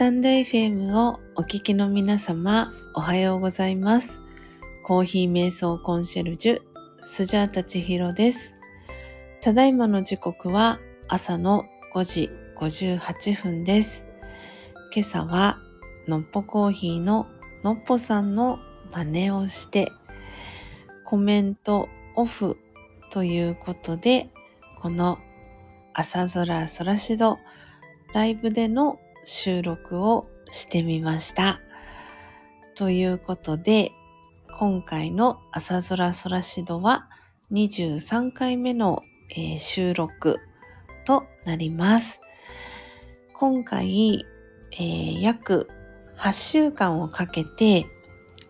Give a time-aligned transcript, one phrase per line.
[0.00, 4.18] タンド FM をお聞きの皆様、おはようございます。
[4.82, 6.60] コーヒー瞑想コンシェルジュ、
[7.04, 8.54] スジャータチヒロです。
[9.42, 14.02] ただいまの時刻は朝の5時58分です。
[14.94, 15.58] 今朝は、
[16.08, 17.26] のっぽコーヒーの
[17.62, 18.58] のっぽさんの
[18.92, 19.92] 真似をして、
[21.04, 22.56] コメントオフ
[23.10, 24.30] ということで、
[24.80, 25.18] この
[25.92, 27.38] 朝空空しど
[28.14, 28.98] ライブでの
[29.32, 31.60] 収録をしてみました。
[32.74, 33.92] ということで、
[34.58, 37.08] 今回の朝空空しどは
[37.52, 40.40] 23回目の、えー収録
[41.06, 42.20] となります。
[43.32, 44.26] 今回、
[44.72, 45.68] えー約
[46.18, 47.86] 8週間をかけて、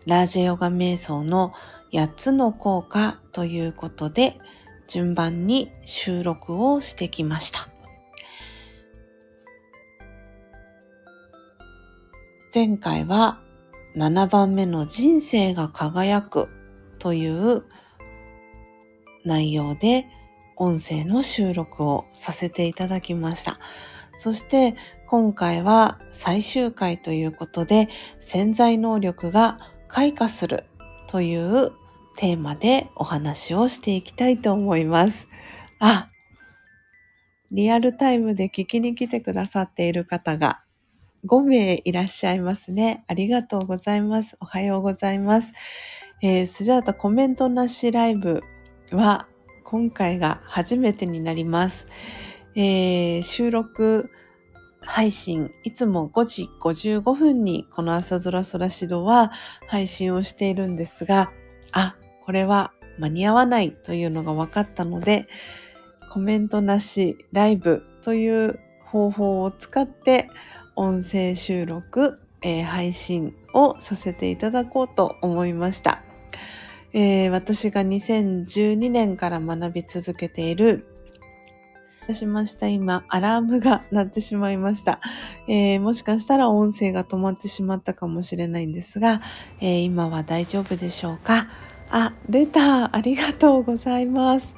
[0.07, 1.53] ラージェヨガ瞑想の
[1.93, 4.39] 8つの効果ということで、
[4.87, 7.70] 順番に収録をしてきました。
[12.53, 13.39] 前回は
[13.95, 16.49] 7番目の人生が輝く
[16.99, 17.63] という
[19.23, 20.05] 内容で
[20.57, 23.57] 音声の収録をさせていただきました。
[24.19, 24.75] そして
[25.07, 27.87] 今回は最終回ということで
[28.19, 30.65] 潜在能力が開花する
[31.07, 31.71] という
[32.17, 35.29] テーマでお話をしていきたいと思います。
[35.79, 36.09] あ、
[37.49, 40.61] リアルタイムで聞きに来てくださっている方が
[41.25, 43.03] 5名いらっしゃいますね。
[43.07, 44.37] ありがとうございます。
[44.39, 45.51] おはようございます。
[46.21, 48.41] えースジャータコメントなしライブ
[48.91, 49.27] は
[49.63, 51.87] 今回が初めてになります。
[52.55, 54.09] えー収録
[54.83, 59.31] 配信、いつも5時55分にこの朝空空指導は
[59.67, 61.31] 配信をしているんですが、
[61.71, 65.27] あ、これは間に合わないというのが分かったので、
[66.09, 70.27] コメントなしライブという方法を使って
[70.75, 76.01] 音声収録、えー配信をさせていただこうと思いました。
[76.93, 80.87] えー私が2012年から学び続けている
[82.13, 82.67] しました。
[82.67, 84.99] 今、アラームが鳴ってしまいました。
[85.47, 89.21] えーもしかしたら音声が止まってしまったかもしれないんですが、
[89.59, 91.47] えー今は大丈夫でしょうか？
[91.89, 94.55] あ、レターありがとうございます。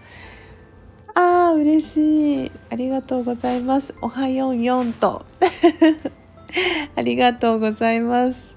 [1.15, 2.51] あー、嬉しい。
[2.71, 3.93] ありがとうございます。
[4.01, 5.25] おはようよんと。
[6.95, 8.55] ありがとうございます。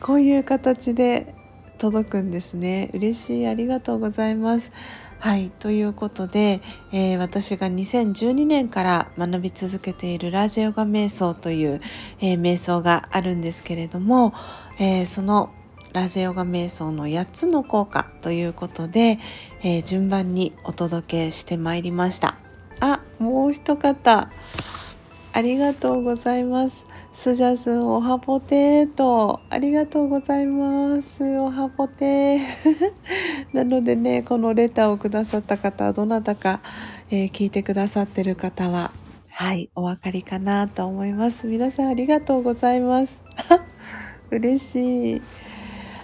[0.00, 1.34] こういう形で
[1.78, 2.90] 届くんですね。
[2.92, 3.46] 嬉しい。
[3.46, 4.72] ありがとうございます。
[5.18, 5.50] はい。
[5.58, 6.62] ということで、
[6.92, 11.80] えー私が2012年から学び続けているラジェヨガ瞑想という、
[12.20, 14.32] えー瞑想があるんですけれども、
[14.78, 15.50] えーその
[15.92, 19.18] ラジェヨガ瞑想の8つの効果ということで、
[19.62, 22.36] え順番にお届けしてまいりました。
[22.80, 24.30] あ、もう一方。
[25.32, 26.84] ありがとうございます。
[27.12, 31.22] スジャスンおはぽてーと、ありがとうございます。
[31.38, 32.40] おはぽてー。
[33.52, 36.60] なのでね、このレターをくださった方、どなたか、
[37.10, 38.92] えー聞いてくださってる方は、
[39.28, 41.46] はい、お分かりかなと思います。
[41.46, 43.20] 皆さんありがとうございます。
[44.30, 45.22] 嬉しい。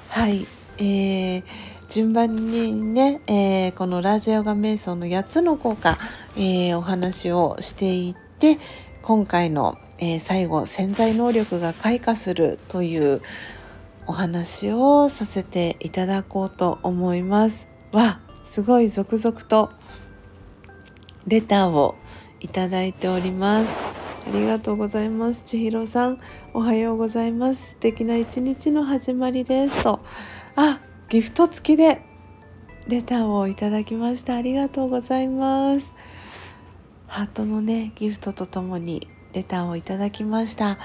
[0.08, 0.47] はい、
[0.78, 1.43] えー
[1.88, 5.98] 順番にね、えーこのラジヨガ瞑想の8つの効果、
[6.37, 8.58] えーお話をしていって
[9.06, 13.22] 今回の、えー最後潜在能力が開花するという
[14.09, 17.69] お話をさせていただこうと思います。
[17.93, 18.19] わ
[18.50, 19.71] すごい続々と
[21.28, 21.94] レターを
[22.41, 23.71] いただいております。
[24.28, 25.41] ありがとうございます。
[25.44, 26.19] 千尋さん、
[26.53, 27.62] おはようございます。
[27.62, 29.84] 素敵な一日の始まりです。
[29.84, 30.00] と、
[30.56, 30.81] あ、
[31.11, 32.03] ギフト付きで
[32.88, 34.34] レターをいただきました。
[34.34, 35.94] ありがとうございます。
[37.06, 40.78] ハートのね、ギフトとともにレターをいただきました。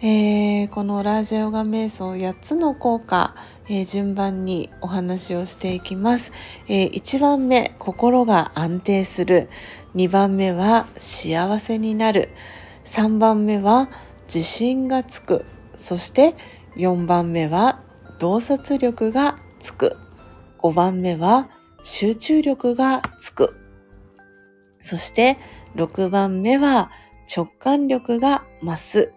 [0.00, 3.34] えーこのラージャヨガ瞑想8つの効果、
[3.68, 6.32] えー順番にお話をしていきます。
[6.68, 9.48] え1番目、心が安定する。
[9.94, 12.30] 2番目は幸せになる。
[12.86, 13.88] 3番目は
[14.26, 15.44] 自信がつく。
[15.78, 16.34] そして
[16.76, 17.80] 4番目は
[18.18, 19.96] 洞察力がつく。
[20.58, 21.48] 5番目は
[21.82, 23.56] 集中力がつく。
[24.80, 25.36] そして
[25.76, 26.90] 6番目は
[27.34, 29.12] 直感力が増す。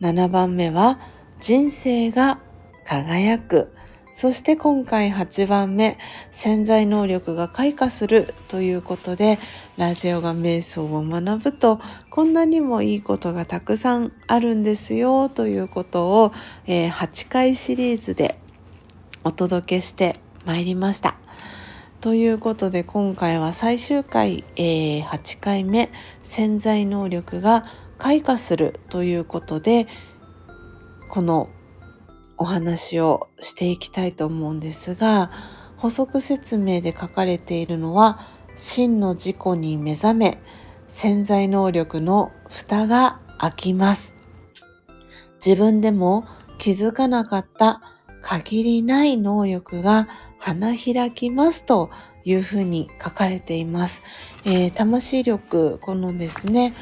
[0.00, 1.00] 7番目は
[1.40, 2.40] 人生が
[2.84, 3.74] 輝く。
[4.16, 5.98] そして今回8番目、
[6.30, 9.40] 潜在能力が開花するということで、
[9.76, 11.80] ラジオが瞑想を学ぶと、
[12.10, 16.32] こんなにもいいことがたくさんあるんですよということを、
[16.66, 18.38] えー8回シリーズで
[19.24, 21.23] お届けしてまいりました。
[22.04, 25.90] ということで今回は最終回、えー8回目
[26.22, 27.64] 潜在能力が
[27.96, 29.88] 開花するということで
[31.08, 31.48] この
[32.36, 35.30] お話をしていきたいと思うんですが
[35.78, 38.20] 補足説明で書かれているのは
[38.58, 40.42] 真の自己に目覚め
[40.90, 44.14] 潜在能力の蓋が開きます。
[45.42, 46.26] 自分でも
[46.58, 47.80] 気づかなかった
[48.20, 50.06] 限りない能力が
[50.44, 51.88] 花開きますと
[52.26, 54.02] いうふうに書かれています。
[54.44, 56.74] えー、魂力、このですね、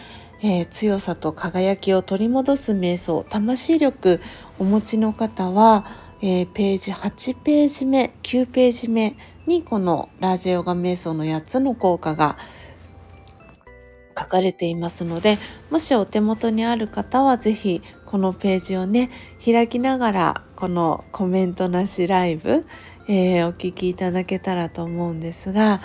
[0.43, 4.21] えー、強さと輝きを取り戻す瞑想、魂力
[4.59, 5.87] お持ちの方は、
[6.21, 9.15] えー、ページ8ページ目、9ページ目
[9.47, 12.39] にこのラージヨガ瞑想の8つの効果が
[14.19, 15.39] 書かれていますので、
[15.71, 19.09] もしお手元にある方はぜひこのページをね、
[19.45, 22.67] 開きながらこのコメントなしライブ、
[23.09, 25.81] えー、お聞きいただけたらと思うんですが、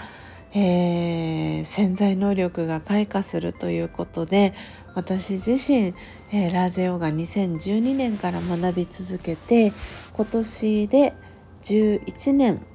[0.53, 4.53] えー、潜在能力が開花するということで
[4.95, 5.93] 私自身、
[6.31, 9.73] えー、ラージェヨガ2012年から学び続けて
[10.13, 11.13] 今年で
[11.61, 12.65] 11年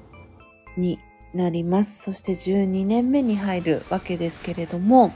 [0.77, 0.99] に
[1.35, 2.03] なります。
[2.03, 5.13] そして12年目に入るわけですけれども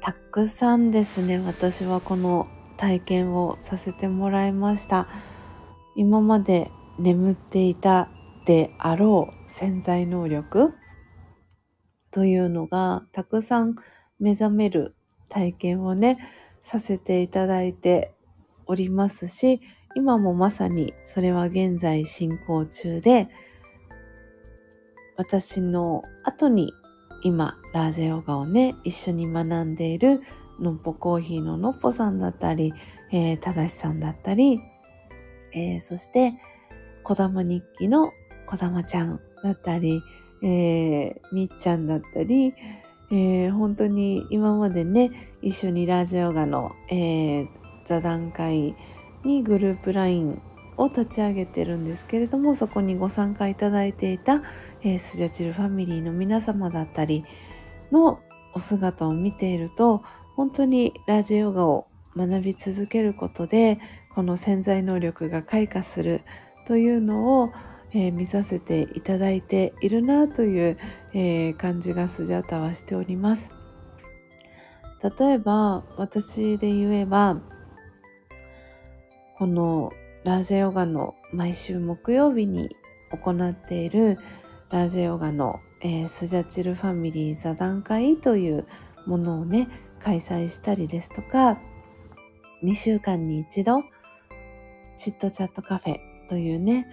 [0.00, 5.08] たくさんですね私はこの体験をさせてもらいました。
[5.96, 8.08] 今まで眠っていた
[8.46, 10.74] であろう潜在能力？
[12.10, 13.74] というのがたくさん
[14.20, 14.94] 目覚める
[15.28, 16.18] 体験をね
[16.62, 18.14] させていただいて
[18.66, 19.60] おりますし
[19.96, 23.28] 今もまさにそれは現在進行中で
[25.16, 26.72] 私の後に
[27.22, 30.20] 今ラージェヨガをね一緒に学んでいる
[30.60, 32.72] のっぽコーヒーののっぽさんだったり、
[33.12, 34.60] えー、ただしさんだったり、
[35.52, 36.34] えー、そして
[37.04, 38.12] こだま日記の
[38.46, 40.02] こだまちゃんだったり、
[40.42, 42.54] えー、みっちゃんだったり、
[43.10, 45.10] えー、本当に今までね、
[45.42, 47.48] 一緒にラジオガの、えー、
[47.84, 48.74] 座談会
[49.22, 50.40] にグループ LINE
[50.76, 54.42] を立ち上げてるんですけれども、そこにご参加いただいていた、
[54.82, 57.24] えー、スジャチルファミリーの皆様だったり
[57.92, 58.20] の
[58.54, 60.02] お姿を見ていると、
[60.36, 61.86] 本当にラジオガを
[62.16, 63.78] 学び続けることで、
[64.14, 66.22] この潜在能力が開花する
[66.66, 67.52] というのを、
[67.92, 70.78] えー、見させていただいているなという、
[71.12, 73.50] えー、感じがスジャタはしております。
[75.18, 77.38] 例えば私で言えば
[79.36, 79.92] この
[80.24, 82.70] ラージェヨガの毎週木曜日に
[83.10, 84.18] 行っている
[84.70, 88.66] ラージェヨガの、えー、スジャチルファミリー座談会という
[89.06, 89.68] ものをね
[90.00, 91.58] 開催したりですとか
[92.62, 93.82] 2週間に一度
[94.96, 96.86] チットチャットカフェというね、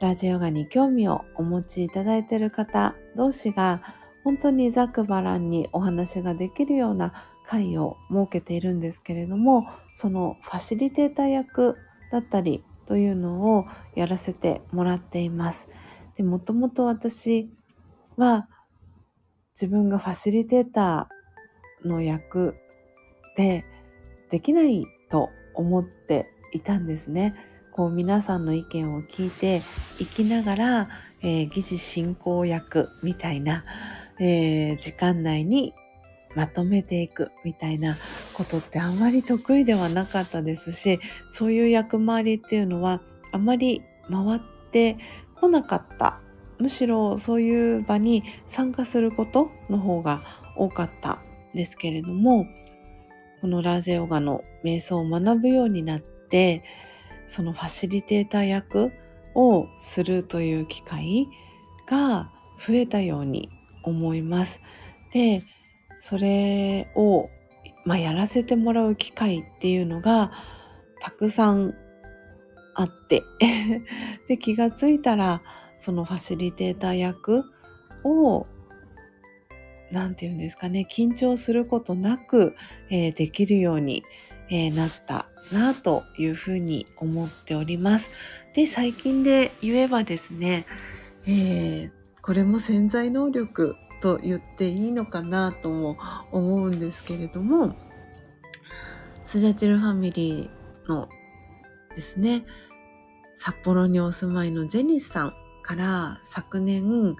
[0.00, 3.82] ラジオガに興味をお持ちいただいている方同士が
[4.24, 7.12] 本当にざくばらんにお話ができるような
[7.44, 11.76] 会を設けているんですけれども、そのファシリテーター役
[12.10, 15.68] だったりというのをやらせてもらっています。
[16.16, 17.50] で、もともと私
[18.16, 18.48] は
[19.54, 22.54] 自分がファシリテーターの役
[23.36, 23.64] で
[24.30, 27.34] できないと思っていたんですね。
[27.72, 29.62] こう皆さんの意見を聞いて
[29.98, 30.88] いきながら、
[31.22, 33.64] えー、議事進行役みたいな、
[34.20, 35.74] えー、時間内に
[36.34, 37.96] まとめていくみたいな
[38.34, 41.00] ことってあんまり得意ではなかったですし
[41.30, 43.00] そういう役回りっていうのは
[43.32, 44.96] あまり回って
[45.34, 46.20] こなかった。
[46.58, 50.22] むしろそういう場に参加することの方が
[50.56, 51.18] 多かった
[51.54, 52.46] ですけれども
[53.40, 56.62] このラージェヨガの瞑想を学ぶようになって
[57.32, 58.92] そのファシリテーター役
[59.34, 61.28] をするという機会
[61.86, 63.48] が増えたように
[63.84, 64.60] 思います。
[65.12, 65.42] で、
[66.02, 67.30] それを、
[67.86, 70.30] まあ、やらせてもらう機会っていうのが
[71.00, 71.74] たくさん
[72.74, 73.22] あって
[74.28, 75.40] で、気がついたら
[75.78, 77.44] そのファシリテーター役
[78.04, 78.46] を
[79.90, 82.54] 何て言うんですかね、緊張することなく、
[82.90, 84.02] えー、できるように、
[84.50, 88.10] えー、なったなというふうに思っております。
[88.54, 90.66] で、最近で言えばですね、
[91.26, 91.90] えー、
[92.22, 95.96] これも潜在能力と言っていいのかなとも
[96.32, 97.76] 思うんですけれども、
[99.24, 101.08] スジャチルファミリーの
[101.94, 102.44] ですね、
[103.36, 107.16] 札幌にお住まいのジェニスさんから昨年、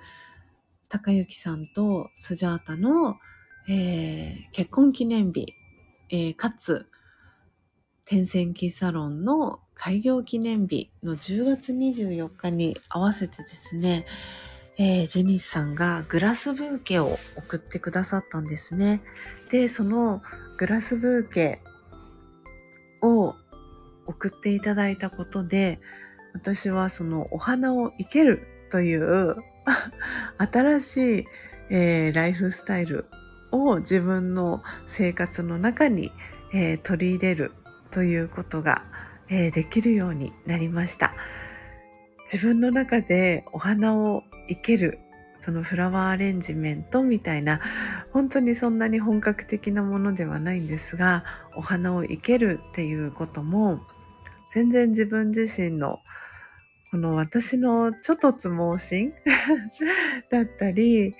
[0.88, 3.16] 高幸さんとスジャータの、
[3.68, 5.54] えー、結婚記念日、
[6.10, 6.88] えー、かつ
[8.04, 14.06] 天線機サロンの開業記念日の10月24日に合わせてですね、
[14.78, 19.02] えー、ジェニスさんがグラスブーケを送ってくださったんですね。
[19.50, 20.22] で、その
[20.56, 21.60] グラスブーケ
[23.02, 23.34] を
[24.06, 25.80] 送っていただいたことで、
[26.34, 29.36] 私はそのお花を生けるという
[30.38, 31.24] 新しい、
[31.70, 33.06] えー、ライフスタイル
[33.50, 36.10] を自分の生活の中に、
[36.52, 37.52] えー、取り入れる
[37.92, 38.82] ということが、
[39.28, 41.12] えー、できるようになりました。
[42.24, 44.98] 自分の中でお花を生ける
[45.40, 47.60] そのフラワーアレンジメントみたいな
[48.12, 51.24] 本当にそんなに本格的なものではないんですが
[51.56, 53.80] お花を生けるっていうことも
[54.50, 56.00] 全然自分自身の
[56.92, 59.12] この私のちょっとつ盲信
[60.30, 61.16] だったり、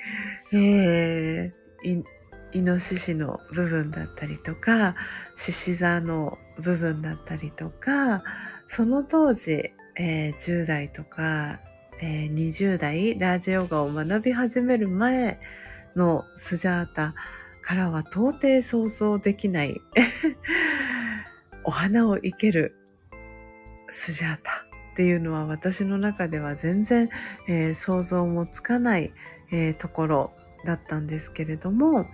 [0.52, 2.04] えー、
[2.52, 4.94] イノシシの部分だったりとか
[5.34, 8.22] 獅子座の部分だったりとか
[8.66, 11.60] その当時、えー、10代とか
[12.02, 15.38] えー、20代ラージヨガを学び始める前
[15.94, 17.14] のスジャータ
[17.62, 19.80] からは到底想像できない
[21.62, 22.74] お花を生ける
[23.86, 27.08] スジャータっていうのは私の中では全然、
[27.48, 29.12] えー、想像もつかない、
[29.52, 30.32] えー、ところ
[30.66, 32.06] だったんですけれども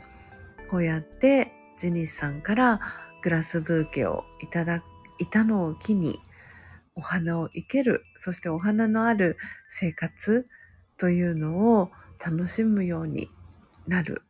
[0.71, 2.81] こうやってジニスさんから
[3.29, 4.83] グラスブーケをいただ
[5.19, 6.19] いたのを機に
[6.95, 9.37] お花を生ける、そしてお花のある
[9.69, 10.47] 生活
[10.97, 11.91] というのを
[12.25, 13.31] 楽しむように
[13.87, 14.23] なる。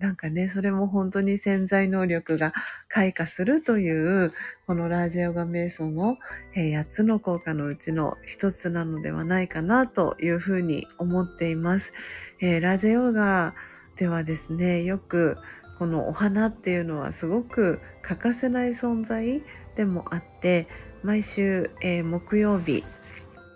[0.00, 2.52] なんかね、それも本当に潜在能力が
[2.88, 4.32] 開花するという、
[4.66, 6.16] このラージオガ瞑想の、
[6.56, 11.92] 8つの効果のうちの一つなのではないかなというふうに思っています。
[12.40, 13.54] えー、ラージオガ
[13.94, 15.38] ではですね、よく
[15.78, 19.42] このお花っていうのはすごく欠かせない存在
[19.76, 20.66] でもあって、
[21.02, 22.84] 毎週、えー、木曜日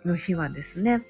[0.05, 1.03] の日はですね、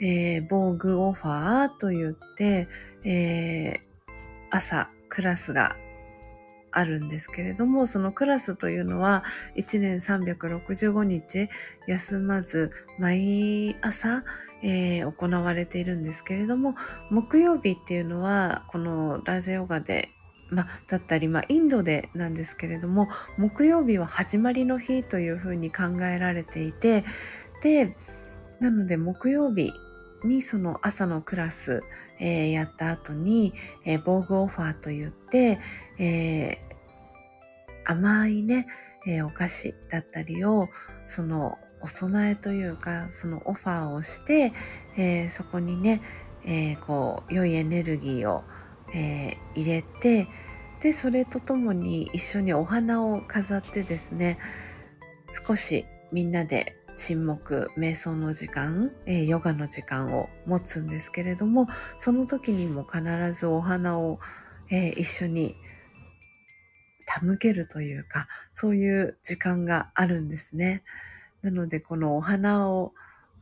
[0.00, 2.68] えー、防具オファーと言って、
[3.04, 3.80] えー、
[4.50, 5.76] 朝クラスが
[6.70, 9.24] あるんですけれども、そのクラスというのは
[9.56, 11.48] 1年365日
[11.86, 14.24] 休まず毎朝、
[14.68, 16.74] えー、行われているんですけれども、
[17.08, 20.10] 木曜日っていうのはこのラジオガで
[20.50, 27.04] ま、だったり、ま、インドでなんですけれども木曜日は始まりの日というふうに考えられていて
[27.62, 27.96] で
[28.60, 29.72] なので木曜日
[30.24, 31.82] にその朝のクラス、
[32.20, 33.54] えー、やった後に、
[33.84, 35.58] えー、防具オファーといって、
[35.98, 38.66] えー、甘いね、
[39.06, 40.68] えー、お菓子だったりを
[41.08, 44.52] そのお供えというかそのオファーをして、
[44.96, 46.00] えー、そこにね、
[46.44, 48.44] えー、こう良いエネルギーを
[48.94, 50.28] えー、入れて
[50.80, 54.38] でそれとともに一緒にお花を飾ってですね
[55.46, 61.66] 少しみんなで沈黙瞑想の時間、え、ヨガの時間を持つんですけれども
[61.98, 63.02] その時にも必
[63.34, 64.18] ずお花を、
[64.70, 65.56] え、一緒に
[67.20, 70.84] 手向けるというかそういう時間があるんですね。
[71.46, 72.92] なのでこのお花を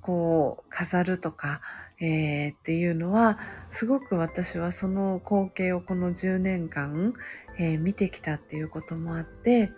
[0.02, 1.60] こう飾るとか
[2.00, 3.38] えー、っていうのは
[3.70, 7.14] すごく私はその光景をこの10年間、
[7.58, 9.70] えー、見てきたっていうこともあって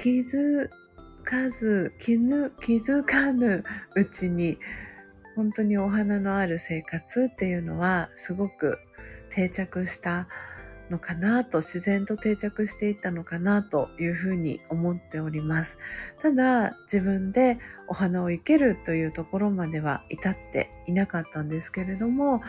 [0.00, 0.68] 気づ
[1.22, 3.62] かず気ぬ気づかぬ
[3.94, 4.58] うちに
[5.36, 8.78] 本当にお花のある生活っていうのはすごく
[9.30, 10.26] 定着した
[10.94, 15.78] のかなと自然と定着していったのかなというふうに思っております。
[16.22, 17.58] ただ自分で
[17.88, 22.42] お花を生けるというところまでは至っていなかったんですけれども、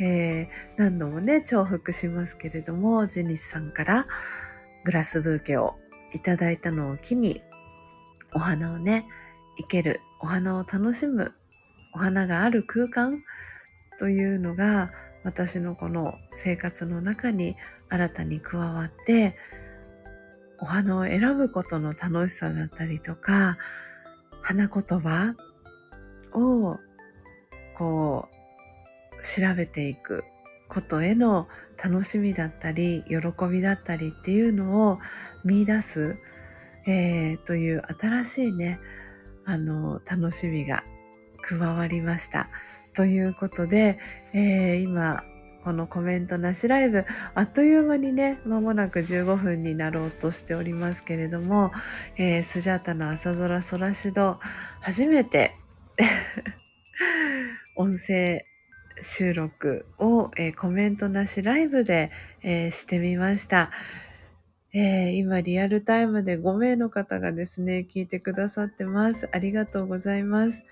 [0.00, 4.06] えー、何度もね重複しますけれどもジェニスさんから
[4.84, 5.76] グラスブーケを
[6.12, 7.42] いただいたのを機に
[8.34, 9.06] お花をね
[9.56, 11.34] 生けるお花を楽しむ
[11.94, 13.22] お花がある空間
[13.98, 14.88] というのが
[15.24, 17.56] 私のこの生活の中に
[17.88, 19.34] 新たに加わって
[20.60, 23.56] お花を選ぶことの楽しさだったりとか
[24.42, 25.34] 花言葉
[26.32, 26.78] を
[27.76, 30.24] こう調べていく
[30.68, 31.48] ことへの
[31.82, 33.16] 楽しみだったり喜
[33.50, 34.98] びだったりっていうのを
[35.44, 36.16] 見出す、
[36.86, 38.80] えー、という新しいね
[39.44, 40.84] あの楽しみが
[41.40, 42.50] 加わりました。
[42.98, 43.96] ということで、
[44.32, 45.22] えー、今、
[45.62, 47.04] このコメントなしライブ、
[47.36, 51.70] あっという間にね、間もなく15分になろうとしておりますけれども、
[52.16, 54.40] えー、スジャータの朝空空しど、
[54.80, 55.54] 初めて
[57.78, 58.44] 音声
[59.00, 62.10] 収録を、えー、コメントなしライブで、
[62.42, 63.70] えー、してみました。
[64.74, 69.28] えー、今リアルタイムで5名の方がですね、聞いてくださってます。
[69.32, 70.64] ありがとうございます。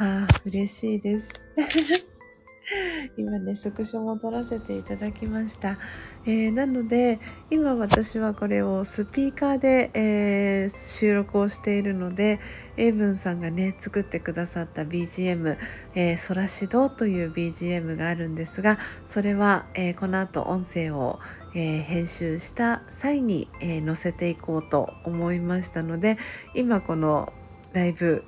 [0.00, 1.28] ああ、嬉しいです。
[3.16, 5.76] 今ね、スクショも撮らせていただきました。
[6.24, 7.18] えー、なので、
[7.50, 12.38] 今私はこれをスピーカーで、えー、収録をしているので、
[12.76, 15.56] エイブンさんがね、作ってくださった BGM、
[15.96, 21.18] えー、ソラシドという BGM があるんですが、それは、えー、この後音声を、
[21.56, 26.18] えー、編集した際に、え載せていこうと思いましたので、
[26.54, 27.32] 今この
[27.72, 28.22] ライブ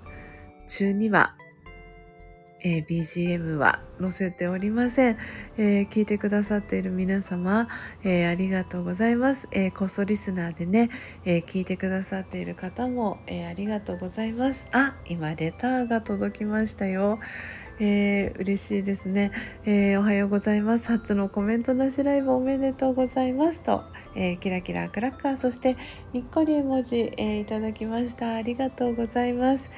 [0.66, 1.36] 中には
[2.62, 5.18] えー、BGM は載せておりません、
[5.56, 7.68] えー、聞いてくださっている皆様、
[8.02, 10.90] えー、ありがとうございます、えこっそリスナーでね、
[11.24, 14.66] え聞いてくださっている方も、えありがとうございます。
[14.72, 17.18] あ今レターが届きましたよ。
[17.80, 19.32] えー、嬉しいですね、
[19.64, 20.88] えー、おはようございます。
[20.88, 23.62] 初のコメントなしライブおめでとうございます。
[23.62, 23.82] と、
[24.14, 25.76] えー、キラキラクラッカーそして
[26.12, 28.34] にっこり絵文字、えいただきました。
[28.34, 29.70] ありがとうございます、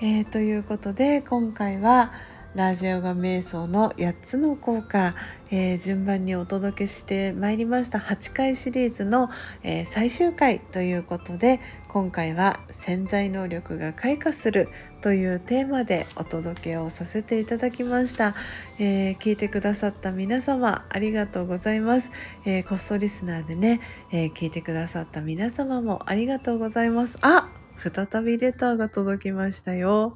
[0.00, 2.12] えということで今回は
[2.56, 5.14] ラジオガ瞑想の8つの効果、
[5.52, 7.98] えー、順番にお届けしてまいりました。
[7.98, 9.30] 8回シリーズの、
[9.62, 14.68] えー、最終回ということで今回は潜在能力が開花する
[15.00, 18.34] というテーマでお届けをさせていただきました、
[18.80, 22.10] えー、聞いてくださった皆様ありがとうございます、
[22.44, 23.80] えこっそリスナーでね、
[24.10, 27.16] え聞いてくださった皆様もありがとうございます。
[27.20, 30.14] あ再びレターが届きましたよ。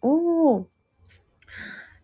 [0.00, 0.75] おー。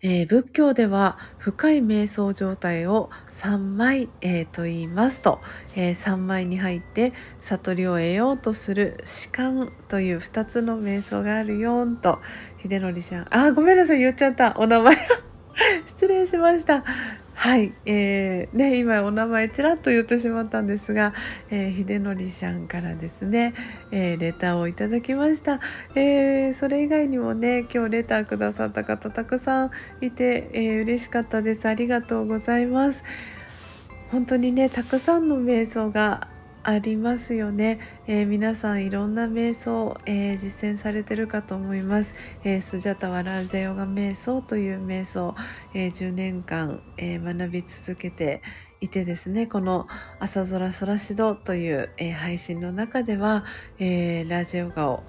[0.04, 5.40] えー、仏教では深い瞑想状態を三枚、えー、と言いますと、
[5.76, 12.18] えー、三枚に入って悟りを得ようとする士官という二つの瞑想があるよんと
[12.60, 13.26] 秀則ちゃん。
[13.30, 14.54] あごめんなさい言っちゃった。
[14.56, 14.96] お名前
[15.86, 16.82] 失礼しました。
[17.42, 21.12] はい、えー、ね、今お名前ちらっと言ってしまったんですが、
[21.50, 23.52] えー、秀則ちゃんからですね、
[23.90, 25.58] えー、レターをいただきました、
[25.96, 29.70] えー、それ以外にもね今日レターくださった方たくさん
[30.00, 31.66] いて、えー、嬉しかったです。
[31.66, 33.02] ありがとうございます。
[34.12, 36.28] 本当にねたくさんの瞑想が
[36.64, 45.34] ありますよね、えー、皆さんいろんな瞑想、えー、実践されてるかと思います、えー、スジャタワラージャヨガ瞑想という瞑想、
[45.74, 48.42] え10年間、え学び続けて
[48.80, 49.88] いてですねこの
[50.20, 53.44] 「朝空空しど」という、え配信の中では、
[53.80, 55.02] えラージャヨガを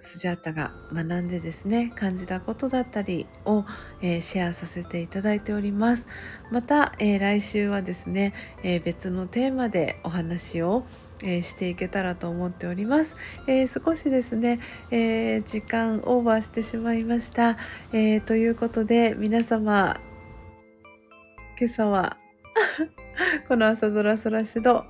[0.00, 3.64] スジャータが学んでですね感じたことだったりを、
[4.02, 6.06] えー、シェアさせていただいております。
[6.50, 10.84] また、えー、来週はですね、えー、別のテーマでお話を
[11.22, 13.14] えしていけたらと思っております、
[13.46, 14.58] え少しですね、
[14.90, 17.58] え時間オーバーしてしまいました、
[17.92, 20.00] えということで皆様
[21.58, 22.16] 今朝は
[23.48, 24.86] この朝空空しど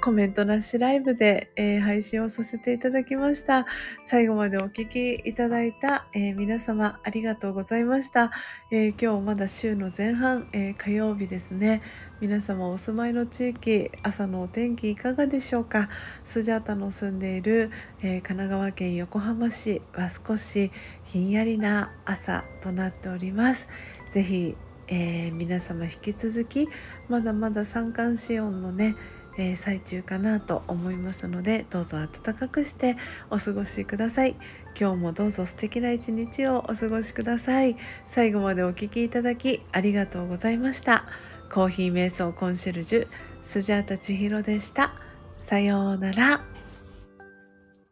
[0.00, 3.66] コメントなしライブで、えー、配信をさせていただきました。
[4.06, 8.30] 最後までお聴きいただいた、えー、皆様ありがとうございました。
[8.70, 11.82] えー、今日まだ週の前半、え火曜日ですね。
[12.20, 15.90] 皆様お住まいの地域朝のお天気いかがでしょうか？
[16.24, 17.70] スジャータの住んでいる、
[18.02, 20.70] え神奈川県横浜市は少し
[21.04, 23.68] ひんやりな朝となっております
[24.12, 24.56] ぜひ、
[24.88, 26.68] え皆様引き続き
[27.08, 28.96] まだまだ三寒四温のね
[29.36, 32.96] えー、最中かなと思いますのでどうぞ暖かくして
[33.30, 34.36] お過ごしください。
[34.78, 37.76] 今日もどうぞ素敵な一日をお過ごしください。
[38.06, 41.04] 最後までお聴きいただきありがとうございました。
[41.52, 43.08] コーヒー瞑想コンシェルジュ
[43.42, 44.92] スジャータ千尋でした。
[45.38, 46.34] さようなら。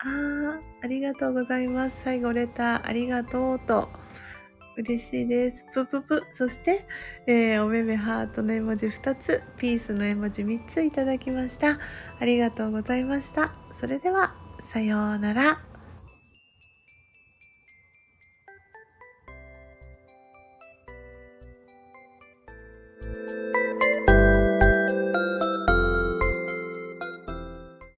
[0.01, 2.03] あありがとうございます。
[2.05, 3.89] 最後レターありがとうと。
[4.79, 5.65] 嬉しいです。
[5.75, 6.23] ぷぷぷ。
[6.31, 6.85] そして、
[7.27, 11.81] えー、おめめハートの絵文字2つ、ピースの絵文字3ついただきました。
[12.21, 13.53] ありがとうございました。
[13.73, 15.69] それでは、さようなら。